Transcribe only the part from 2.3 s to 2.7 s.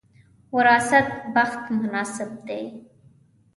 دی.